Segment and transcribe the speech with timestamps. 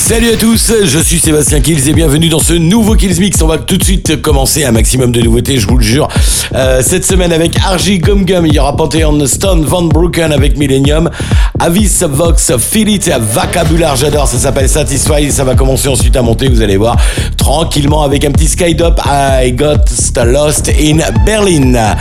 [0.06, 3.42] Salut à tous, je suis Sébastien Kills et bienvenue dans ce nouveau Kills Mix.
[3.42, 6.10] On va tout de suite commencer un maximum de nouveautés, je vous le jure.
[6.54, 10.58] Euh, cette semaine avec Argy Gum Gum, il y aura Pantheon Stone Van Broeken avec
[10.58, 11.10] Millennium,
[11.58, 16.50] Avis Vox, Feel It, Vocabulaire, j'adore, ça s'appelle Satisfy, ça va commencer ensuite à monter,
[16.50, 16.98] vous allez voir,
[17.38, 19.86] tranquillement avec un petit skydop, I Got
[20.26, 21.96] Lost in Berlin.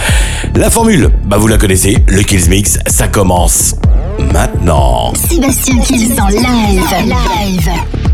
[0.57, 3.77] La formule, bah vous la connaissez, le Kills Mix, ça commence
[4.19, 5.13] maintenant.
[5.15, 6.83] Sébastien Kills en live.
[7.07, 8.12] Live.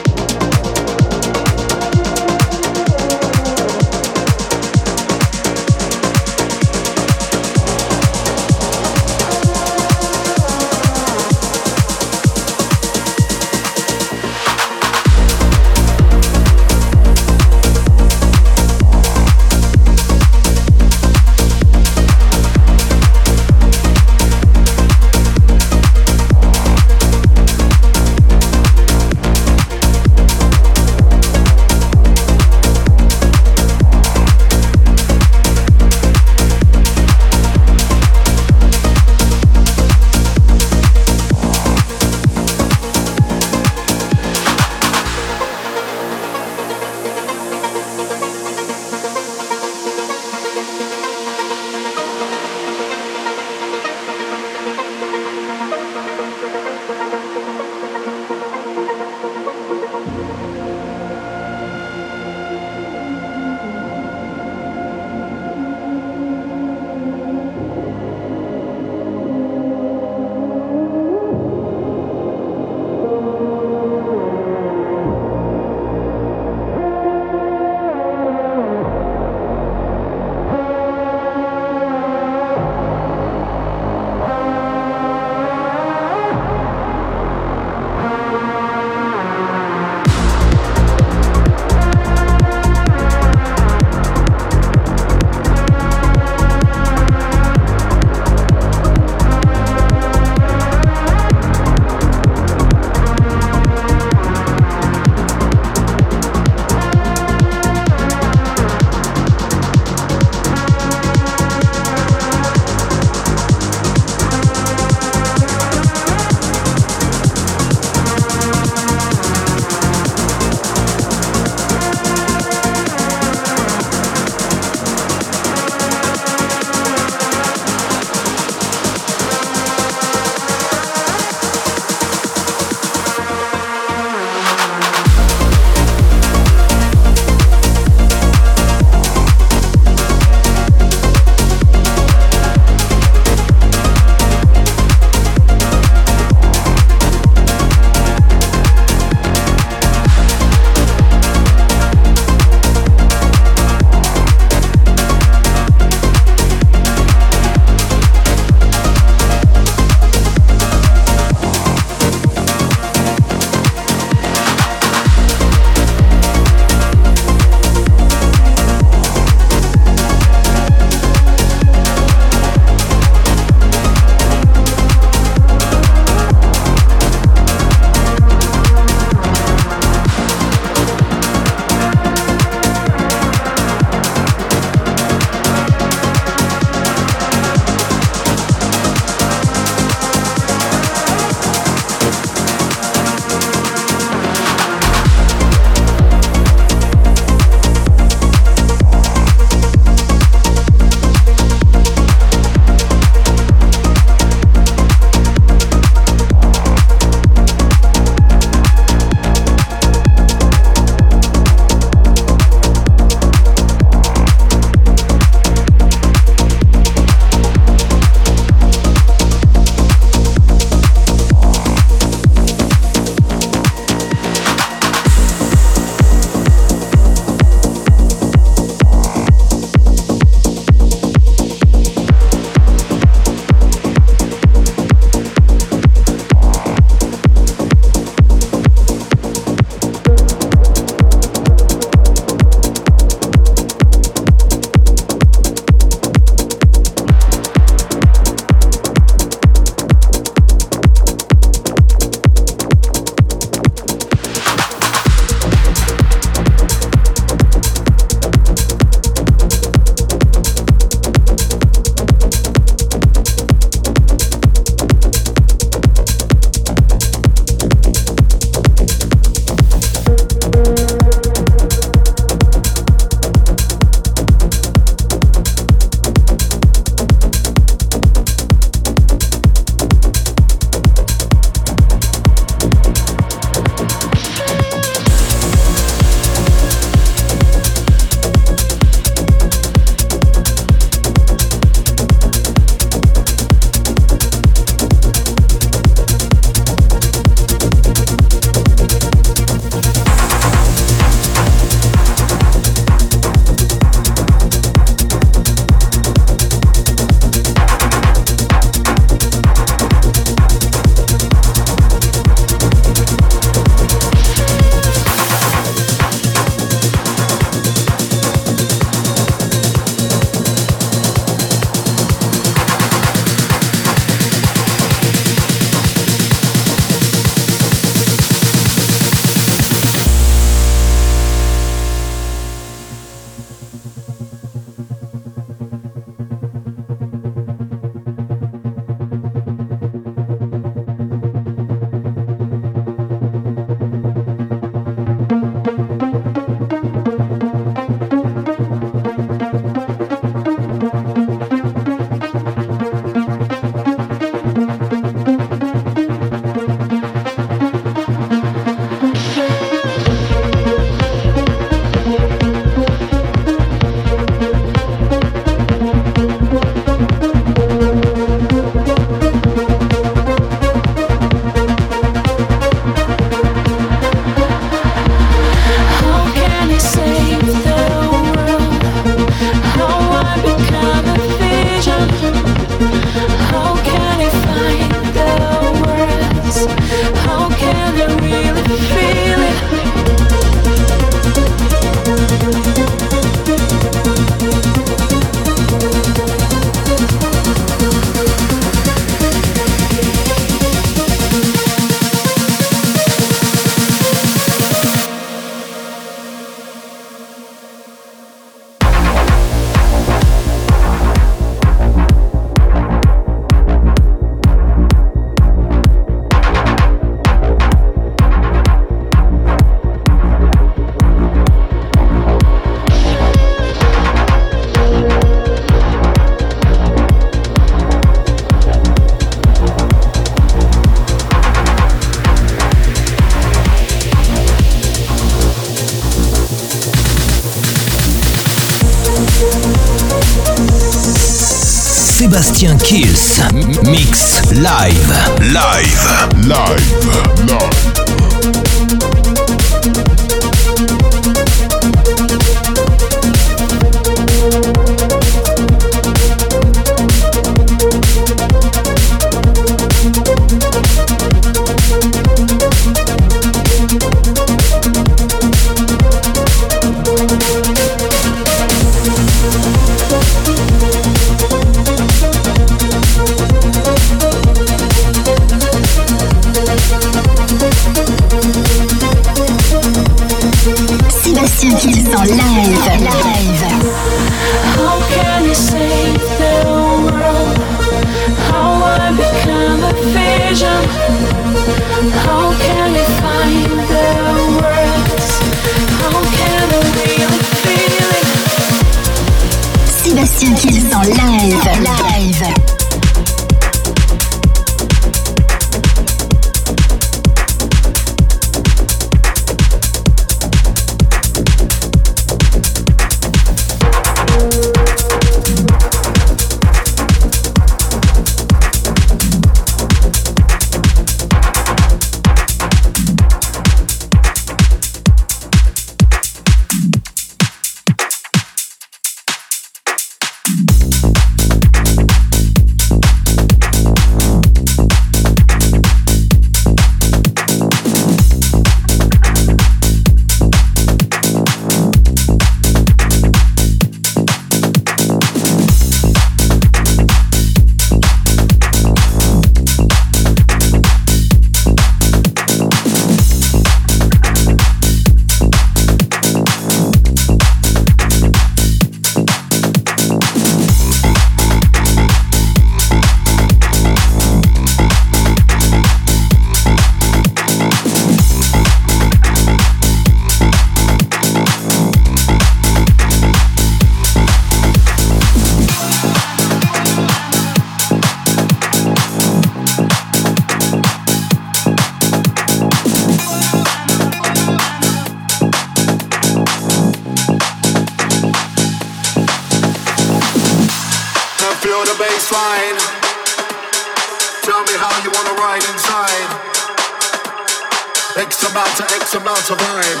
[598.16, 600.00] X amount to X amount of vibe.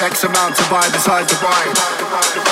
[0.00, 2.51] X amount of vibe inside the vibe.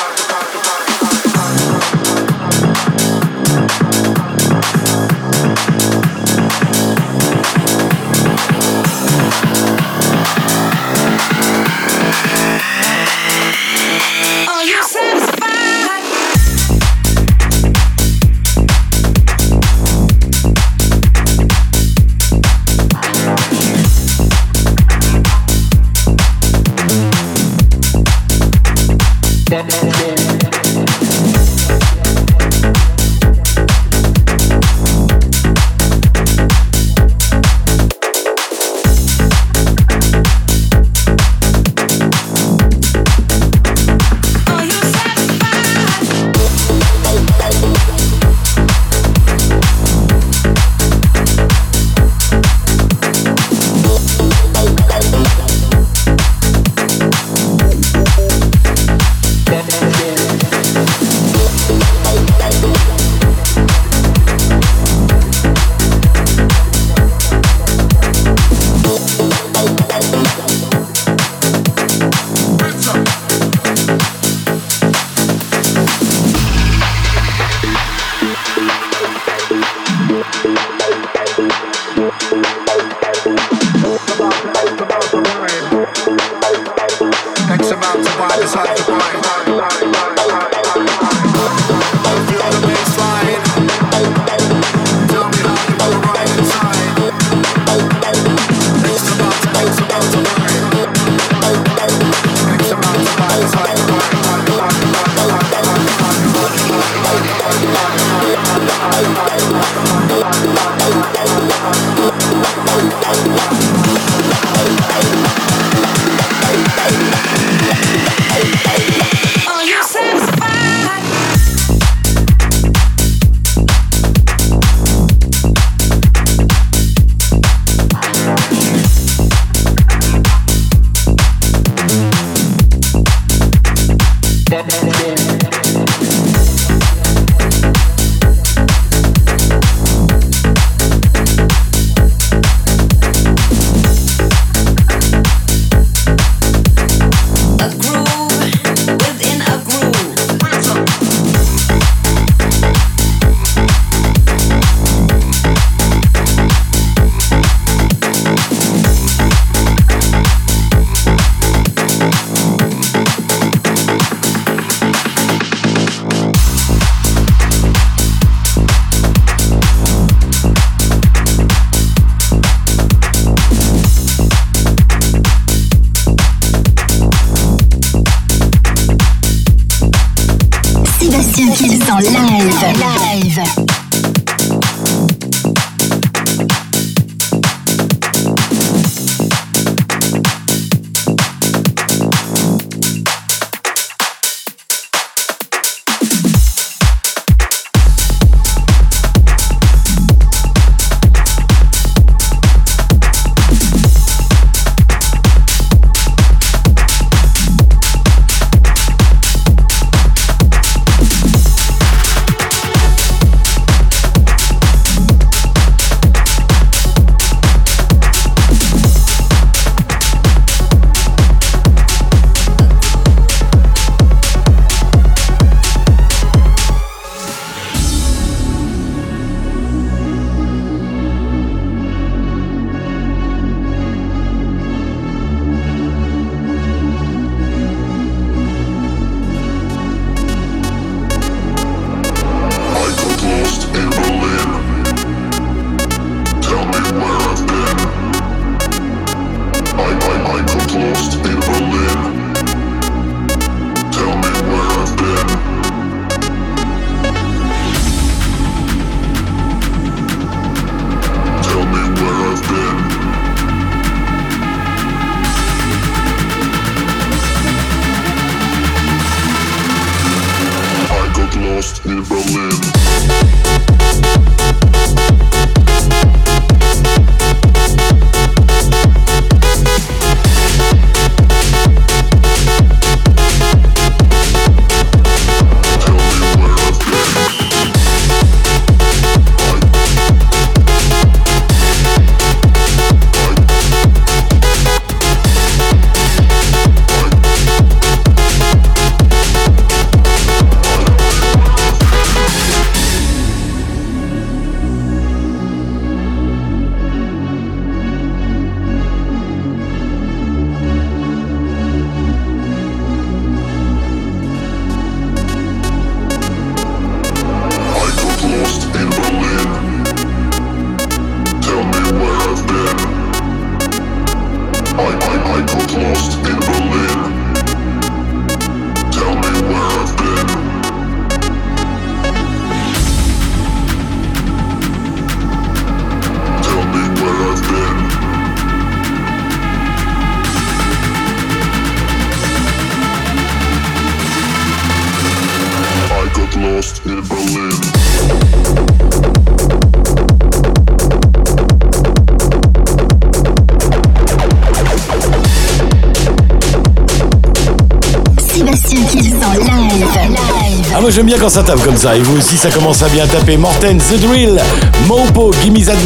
[360.91, 361.97] J'aime bien quand ça tape comme ça.
[361.97, 363.37] Et vous aussi ça commence à bien taper.
[363.37, 364.41] Morten, The Drill,
[364.87, 365.77] Mopo, Gimme That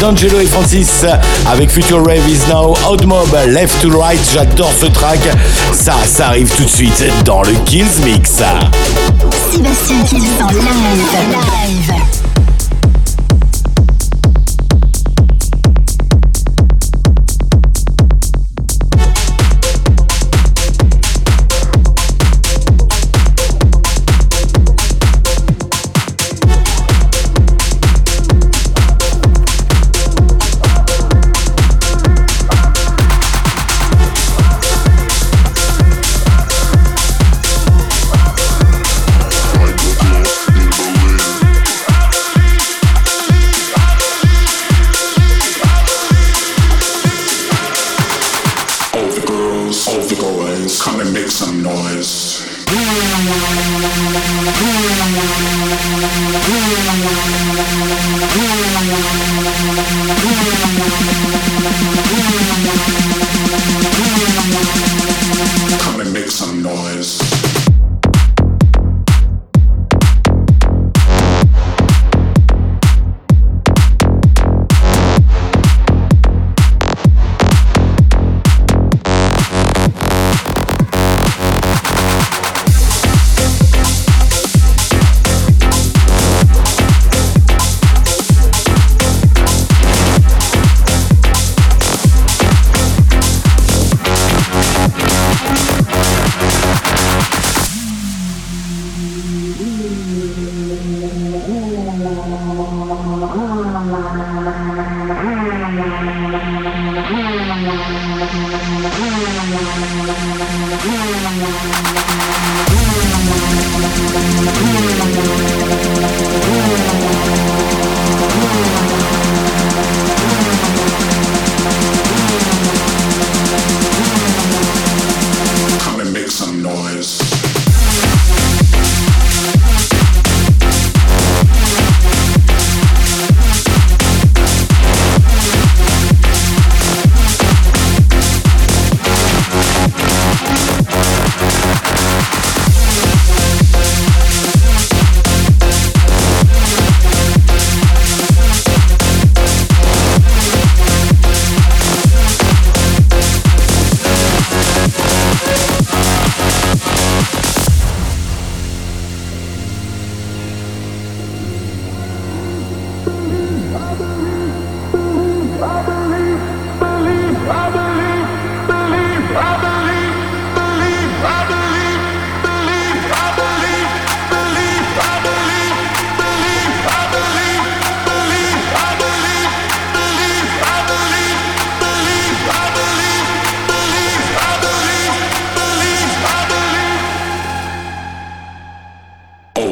[0.00, 1.04] D'Angelo et Francis
[1.50, 5.20] avec Future Rave Is Now, Outmob, Left to Right, j'adore ce track.
[5.72, 8.42] Ça, ça arrive tout de suite dans le Kills Mix.
[9.52, 10.28] Sébastien Kills.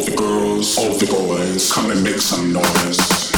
[0.06, 3.35] The girls, all the boys, come and make some noise.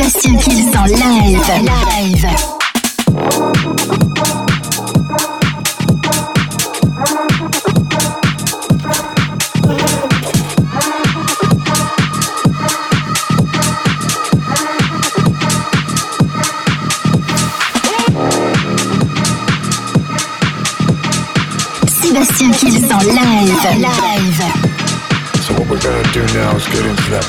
[0.00, 1.38] Sébastien Kills en live.
[1.62, 2.26] Live.
[21.86, 23.52] Sébastien Kills en live.
[23.76, 24.70] Live.
[25.42, 27.26] So what we're gonna do now is get into that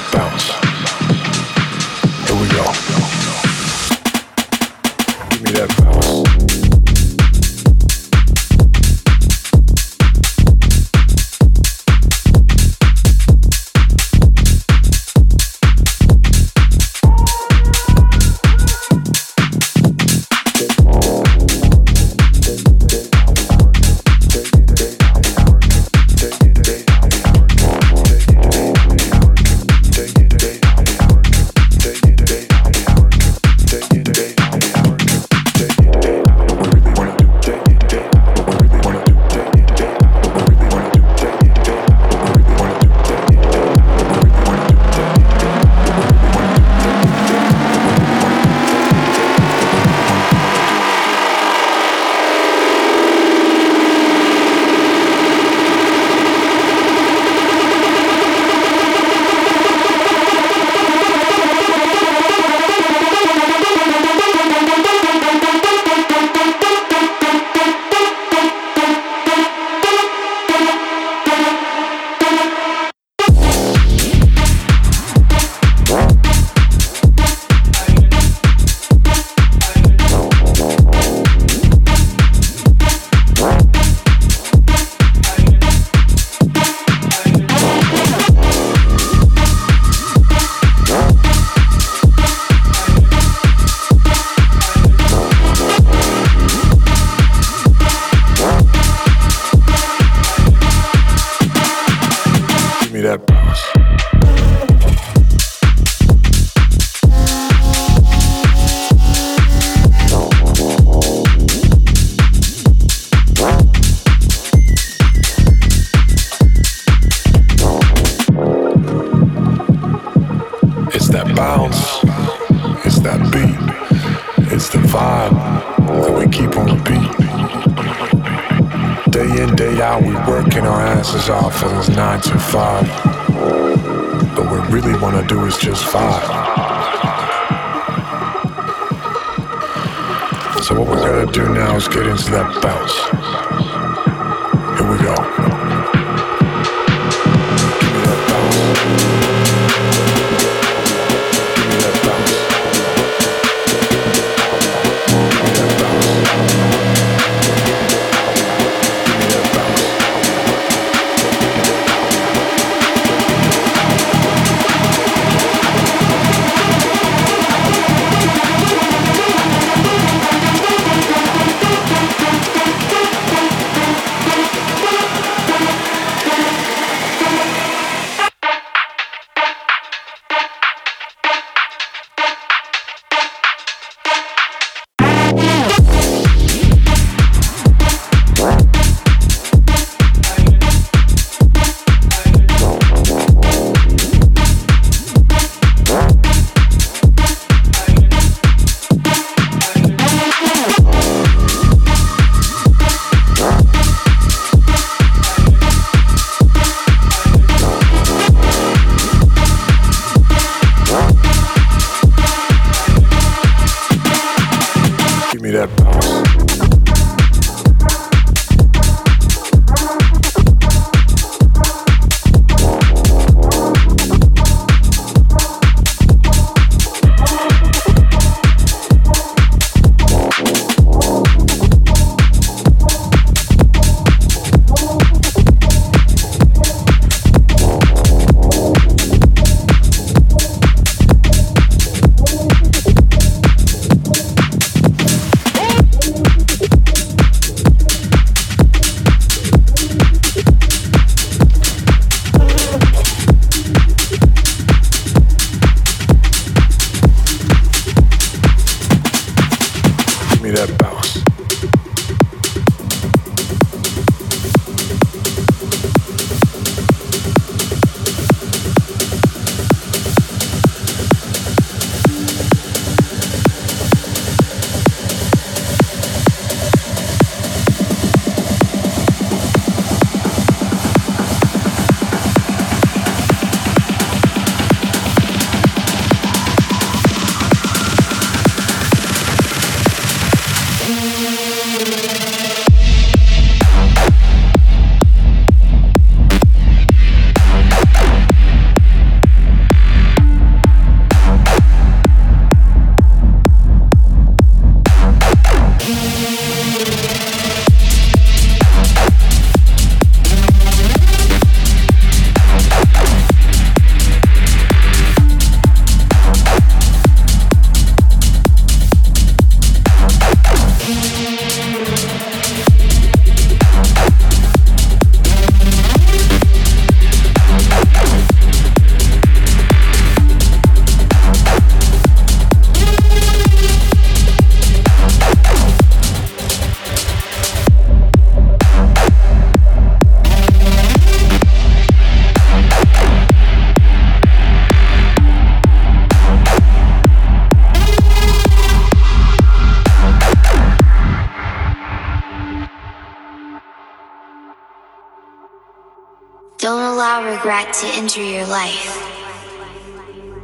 [357.42, 359.02] regret to enter your life.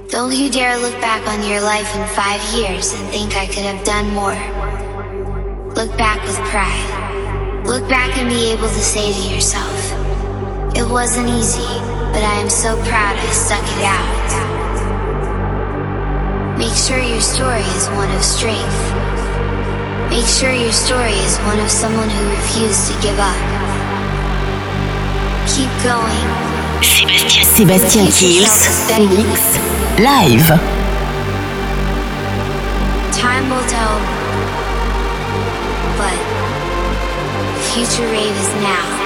[0.09, 3.65] Don't you dare look back on your life in five years and think I could
[3.69, 4.33] have done more.
[5.75, 7.63] Look back with pride.
[7.67, 9.77] Look back and be able to say to yourself,
[10.75, 11.69] it wasn't easy,
[12.13, 14.17] but I am so proud I stuck it out.
[16.57, 18.81] Make sure your story is one of strength.
[20.09, 23.37] Make sure your story is one of someone who refused to give up.
[25.45, 26.56] Keep going.
[26.81, 28.69] Sébastien, Sébastien Kills.
[28.99, 29.41] Mix.
[29.99, 30.59] Live.
[33.11, 33.99] Time will tell.
[35.97, 36.17] But
[37.73, 38.97] future rave is now.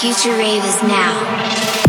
[0.00, 1.83] Future rave is now.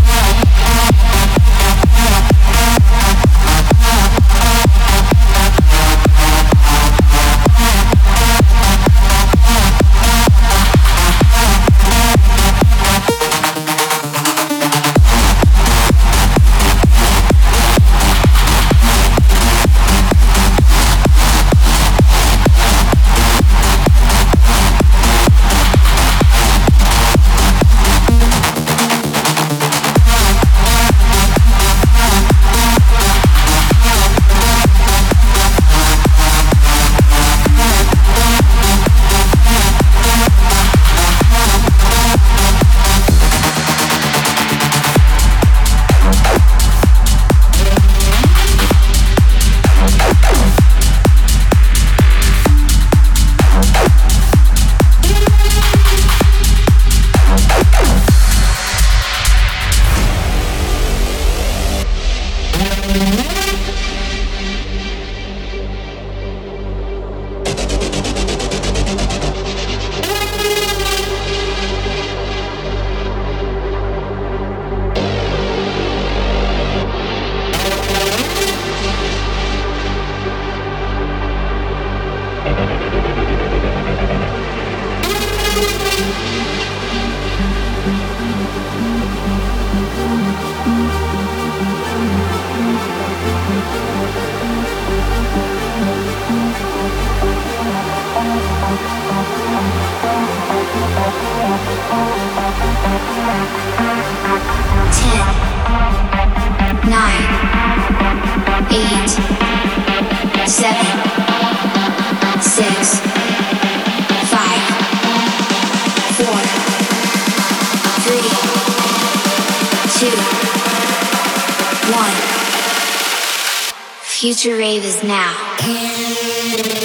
[124.26, 126.85] Future rave is now.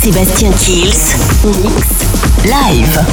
[0.03, 1.15] Sébastien Kills,
[1.63, 1.87] Mix,
[2.45, 3.05] Live.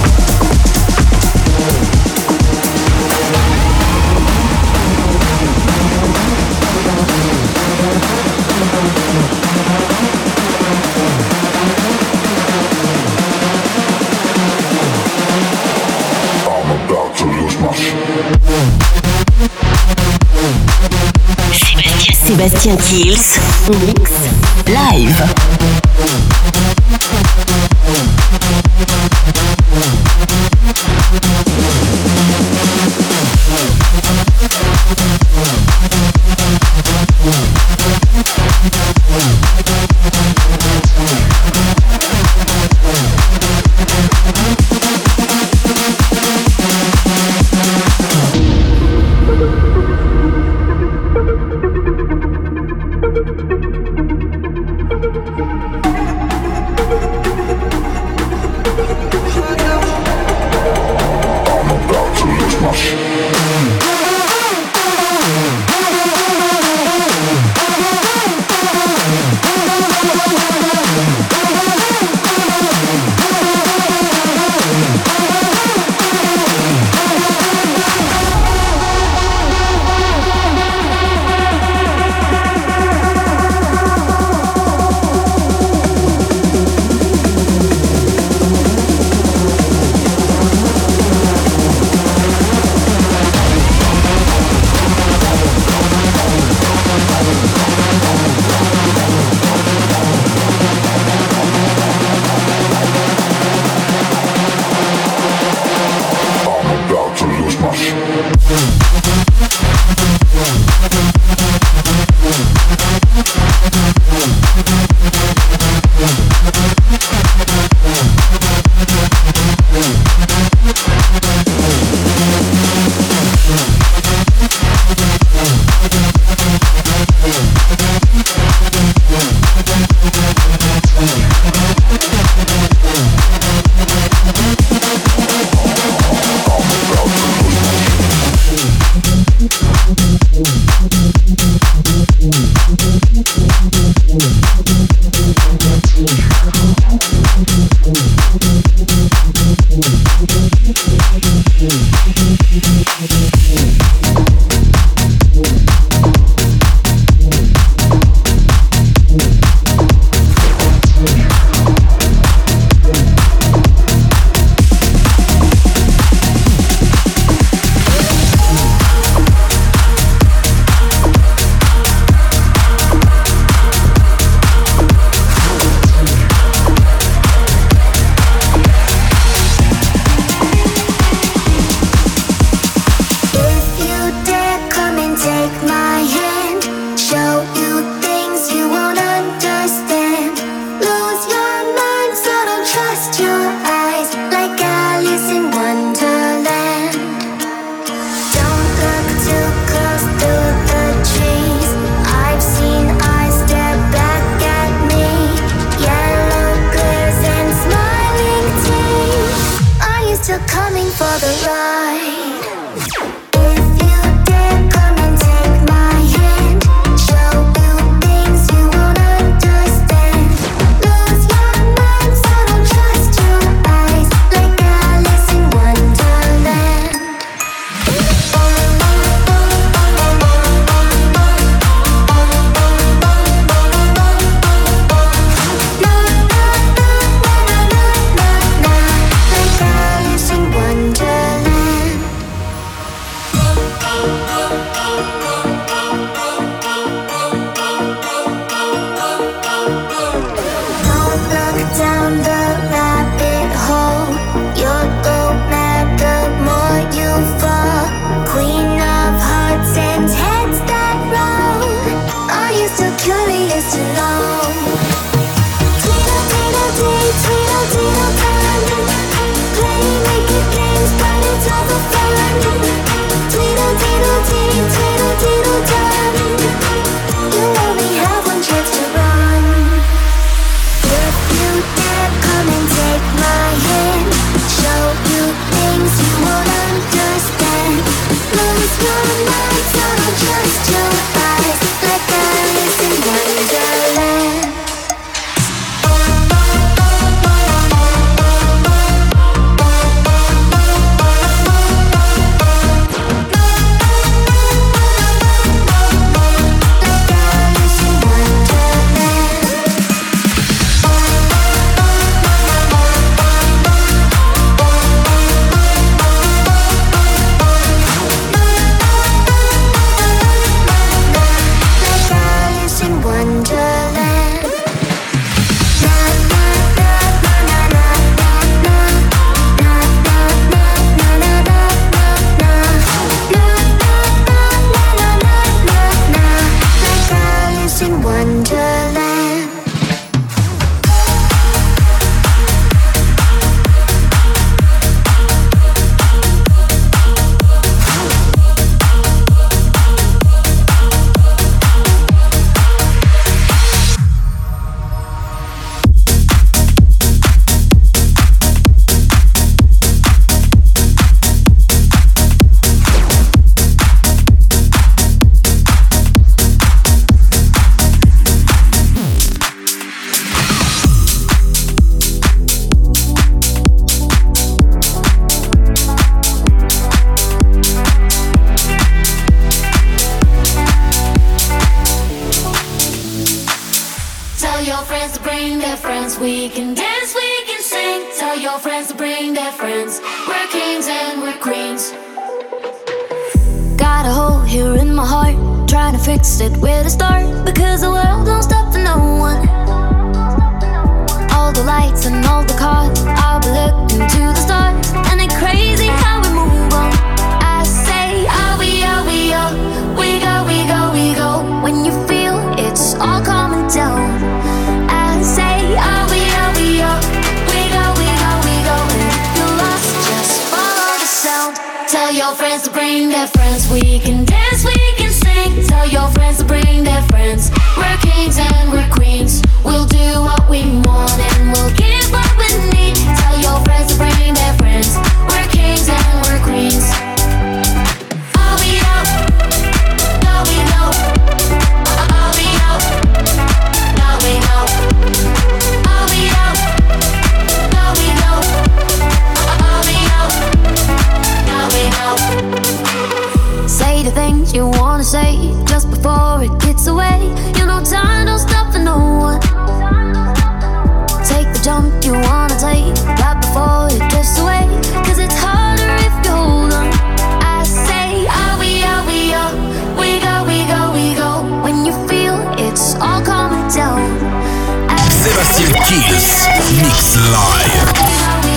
[22.26, 23.40] Sébastien Kills,
[23.86, 24.12] Mix,
[24.66, 25.39] Live.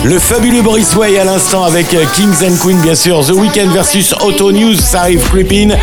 [0.03, 3.25] Le fabuleux Boris Way à l'instant avec euh, Kings and Queen, bien sûr.
[3.25, 5.73] The Weekend versus Auto News, ça arrive creeping.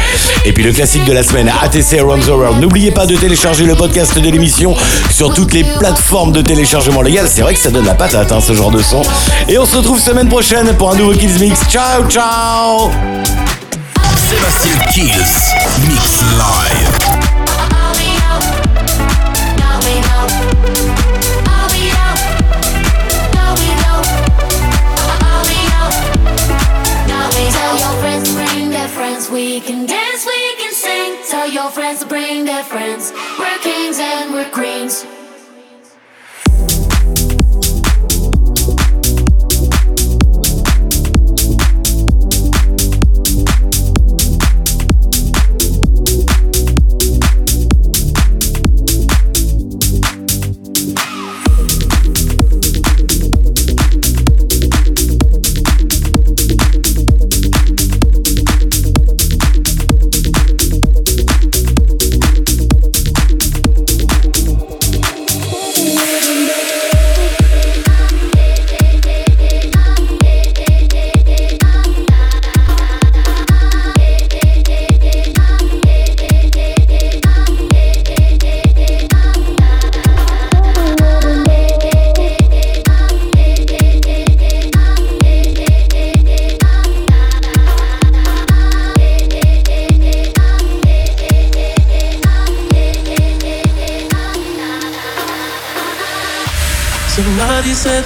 [0.44, 3.74] Et puis le classique de la semaine, ATC Around the N'oubliez pas de télécharger le
[3.74, 4.74] podcast de l'émission
[5.10, 7.28] sur toutes les plateformes de téléchargement légal.
[7.30, 9.02] C'est vrai que ça donne la patate, hein, ce genre de son.
[9.48, 11.60] Et on se retrouve semaine prochaine pour un nouveau Kills Mix.
[11.70, 12.90] Ciao, ciao
[14.16, 15.08] Sébastien Kills,
[15.88, 16.69] Mix Live.
[29.60, 31.18] We can dance, we can sing.
[31.28, 33.12] Tell your friends to bring their friends.
[33.38, 35.04] We're kings and we're queens.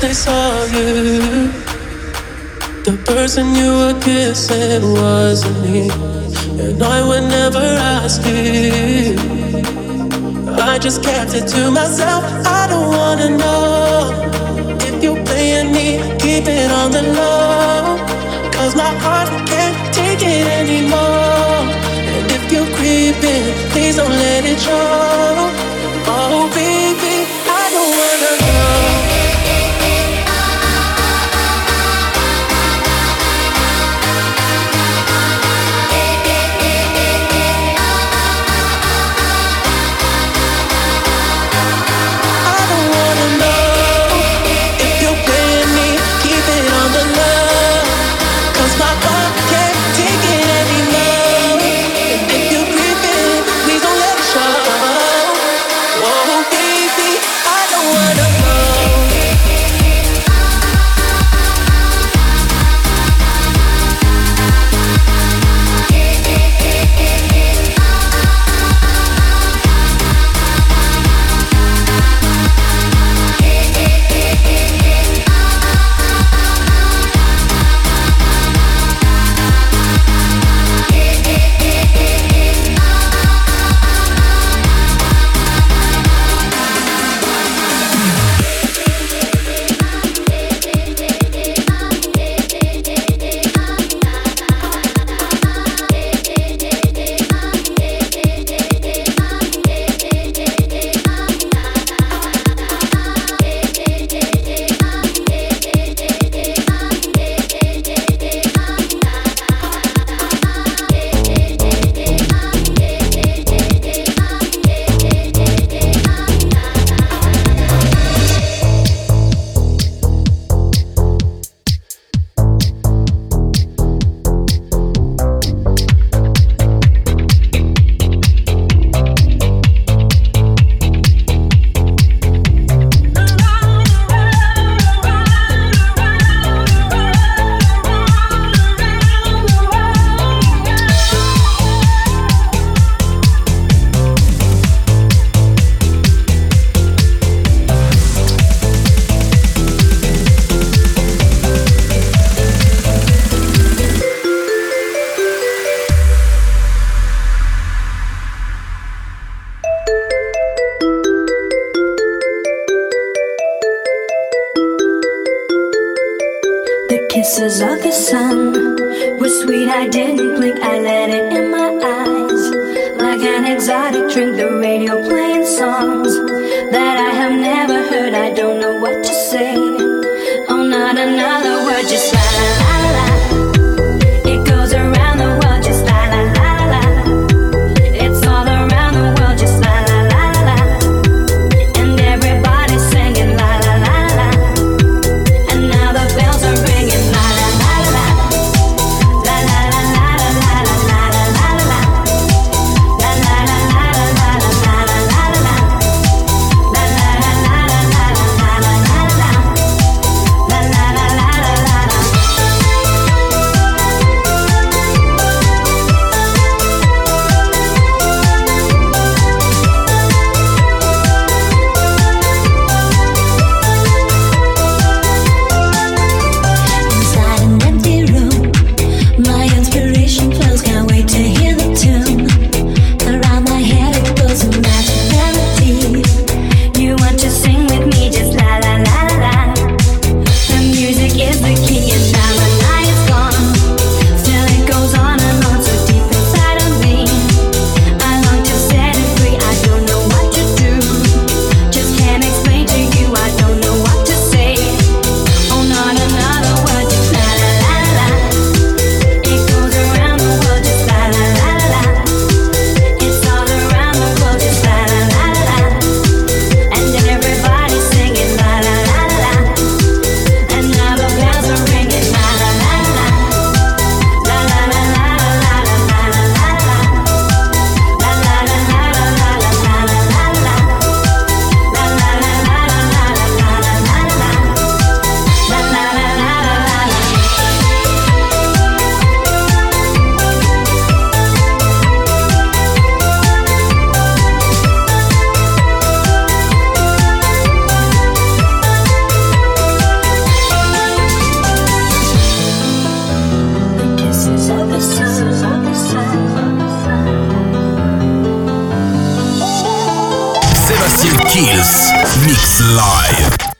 [0.06, 1.48] They saw you.
[2.86, 5.88] The person you were kissing wasn't me.
[6.64, 9.16] And I would never ask you.
[10.70, 12.22] I just kept it to myself.
[12.60, 14.10] I don't wanna know
[14.88, 15.88] if you're playing me.
[16.24, 17.96] Keep it on the low.
[18.56, 21.58] Cause my heart can't take it anymore.
[22.16, 25.34] And if you're creeping, please don't let it show.
[26.16, 26.73] Oh, baby,